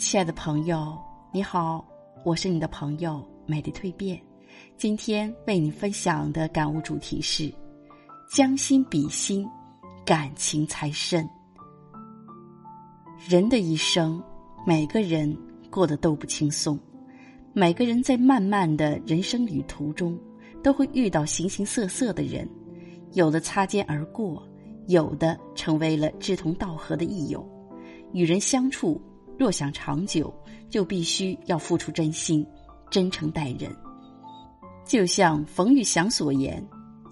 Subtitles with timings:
[0.00, 0.98] 亲爱的朋友，
[1.30, 1.86] 你好，
[2.24, 4.18] 我是你的朋友美丽蜕变。
[4.78, 7.52] 今天为你分享的感悟主题是：
[8.32, 9.46] 将心比心，
[10.02, 11.28] 感情才深。
[13.28, 14.20] 人的一生，
[14.66, 15.36] 每个人
[15.68, 16.80] 过得都不轻松，
[17.52, 20.18] 每个人在漫漫的人生旅途中，
[20.62, 22.48] 都会遇到形形色色的人，
[23.12, 24.42] 有的擦肩而过，
[24.86, 27.46] 有的成为了志同道合的益友。
[28.14, 29.00] 与人相处，
[29.40, 30.30] 若想长久，
[30.68, 32.46] 就必须要付出真心，
[32.90, 33.74] 真诚待人。
[34.84, 36.62] 就像冯玉祥所言：“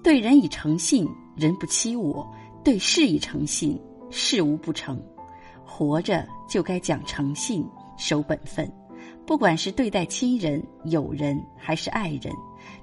[0.04, 2.22] 对人以诚信，人不欺我；
[2.62, 5.02] 对事以诚信，事无不成。”
[5.64, 8.70] 活着就该讲诚信，守本分。
[9.26, 12.30] 不管是对待亲人、友人还是爱人，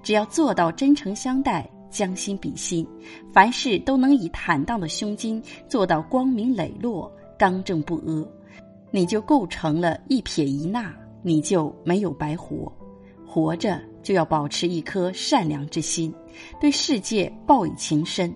[0.01, 2.83] 只要做到真诚相待、将心比心，
[3.31, 5.39] 凡事都能以坦荡的胸襟
[5.69, 7.11] 做到光明磊落。
[7.37, 8.27] 刚正不阿，
[8.91, 12.71] 你就构成了一撇一捺，你就没有白活。
[13.25, 16.13] 活着就要保持一颗善良之心，
[16.61, 18.33] 对世界报以情深，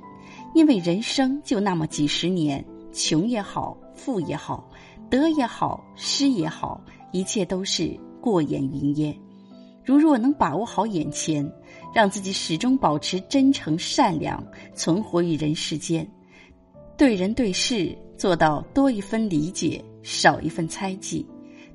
[0.53, 4.69] 因为人生就那么几十年，穷也好，富也好，
[5.09, 6.81] 得也好，失也好，
[7.13, 9.17] 一切都是过眼云烟。
[9.86, 11.50] 如若能把握好眼前，
[11.94, 16.06] 让自己始终保持真诚善良，存活于人世间，
[16.97, 17.97] 对人对事。
[18.17, 21.24] 做到多一分理解，少一份猜忌；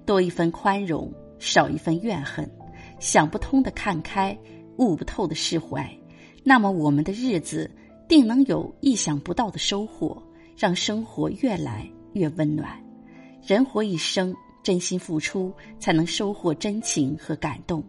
[0.04, 2.50] 多一份宽容，少一份怨恨。
[2.98, 4.36] 想不通的看开，
[4.76, 5.88] 悟不透的释怀。
[6.42, 7.70] 那么我们的日子
[8.08, 10.20] 定能有意想不到的收获，
[10.56, 12.76] 让生活越来越温暖。
[13.40, 17.84] 人活一生，真心付出才能收获真情和感动，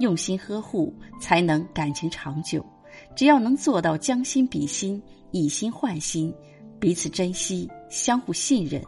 [0.00, 2.64] 用心呵护才能感情长久。
[3.14, 6.34] 只要能做到将心比心，以心换心。
[6.80, 8.82] 彼此珍惜，相互信任，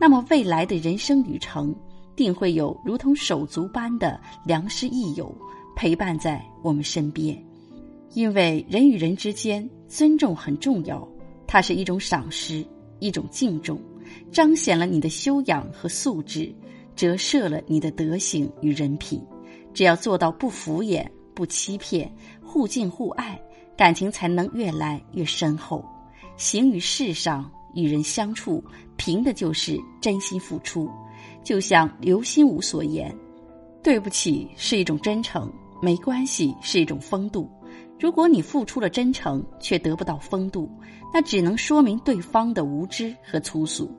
[0.00, 1.76] 那么未来的人生旅程
[2.16, 5.30] 定会有如同手足般的良师益友
[5.76, 7.38] 陪伴在我们身边。
[8.14, 11.06] 因为人与人之间尊重很重要，
[11.46, 12.66] 它是一种赏识，
[12.98, 13.78] 一种敬重，
[14.32, 16.52] 彰显了你的修养和素质，
[16.96, 19.22] 折射了你的德行与人品。
[19.74, 22.10] 只要做到不敷衍、不欺骗，
[22.42, 23.40] 互敬互爱，
[23.76, 25.84] 感情才能越来越深厚。
[26.36, 28.62] 行于世上，与人相处，
[28.96, 30.90] 凭的就是真心付出。
[31.42, 33.14] 就像刘心武所言
[33.82, 37.48] ：“对不起是一种真诚，没关系是一种风度。
[37.98, 40.70] 如果你付出了真诚，却得不到风度，
[41.12, 43.90] 那只能说明对方的无知和粗俗。”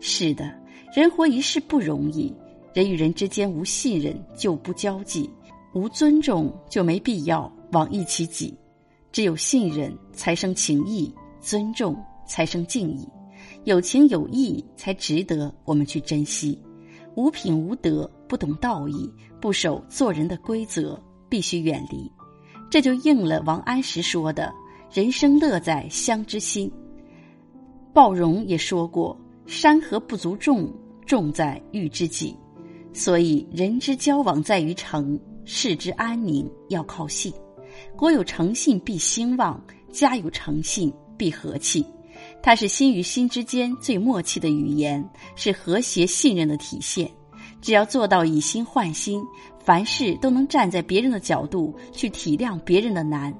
[0.00, 0.52] 是的，
[0.94, 2.32] 人活一世不容易，
[2.72, 5.28] 人与人之间无信任就不交际，
[5.74, 8.56] 无尊重就没必要往一起挤。
[9.12, 11.12] 只有信任，才生情谊。
[11.40, 11.96] 尊重
[12.30, 13.08] 才生敬意，
[13.64, 16.56] 有情有义才值得我们去珍惜。
[17.16, 20.96] 无品无德、不懂道义、不守做人的规则，
[21.28, 22.08] 必须远离。
[22.70, 24.54] 这就应了王安石说的
[24.94, 26.70] ：“人生乐在乡之心。”
[27.92, 30.72] 鲍荣也说过：“山河不足重，
[31.04, 32.36] 重在遇知己。”
[32.94, 37.32] 所以，人之交往在于诚，世之安宁要靠信。
[37.96, 40.94] 国有诚信必兴旺，家有诚信。
[41.20, 41.84] 必和气，
[42.42, 45.06] 它是心与心之间最默契的语言，
[45.36, 47.10] 是和谐信任的体现。
[47.60, 49.22] 只要做到以心换心，
[49.58, 53.34] 凡事都能站在别人的角度去体谅别人的难，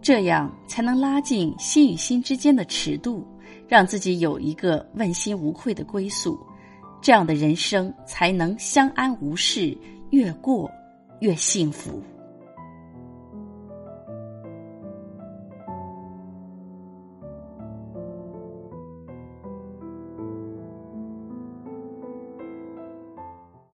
[0.00, 3.26] 这样才能拉近心与心之间的尺度，
[3.68, 6.38] 让自己有一个问心无愧的归宿。
[7.02, 9.76] 这样的人生才能相安无事，
[10.10, 10.70] 越过
[11.20, 12.02] 越幸福。